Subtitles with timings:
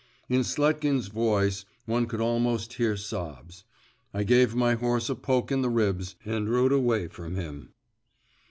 [0.27, 3.65] In Sletkin's voice, one could almost hear sobs.
[4.15, 7.69] I gave my horse a poke in the ribs and rode away from him.